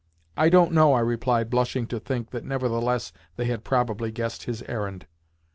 [0.35, 4.63] "I don't know," I replied, blushing to think that nevertheless they had probably guessed his
[4.63, 5.05] errand.